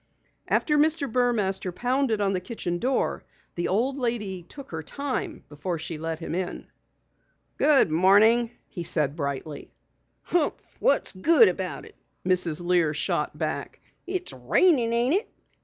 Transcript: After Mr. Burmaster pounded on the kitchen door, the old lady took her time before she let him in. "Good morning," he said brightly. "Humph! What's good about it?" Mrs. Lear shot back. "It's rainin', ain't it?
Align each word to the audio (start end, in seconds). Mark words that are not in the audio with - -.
After 0.47 0.79
Mr. 0.79 1.07
Burmaster 1.07 1.71
pounded 1.71 2.21
on 2.21 2.33
the 2.33 2.39
kitchen 2.39 2.79
door, 2.79 3.23
the 3.53 3.67
old 3.67 3.99
lady 3.99 4.41
took 4.41 4.71
her 4.71 4.81
time 4.81 5.43
before 5.47 5.77
she 5.77 5.99
let 5.99 6.17
him 6.17 6.33
in. 6.33 6.65
"Good 7.59 7.91
morning," 7.91 8.49
he 8.67 8.81
said 8.81 9.15
brightly. 9.15 9.69
"Humph! 10.23 10.77
What's 10.79 11.11
good 11.11 11.47
about 11.49 11.85
it?" 11.85 11.95
Mrs. 12.25 12.65
Lear 12.65 12.95
shot 12.95 13.37
back. 13.37 13.79
"It's 14.07 14.33
rainin', 14.33 14.91
ain't 14.91 15.13
it? 15.13 15.29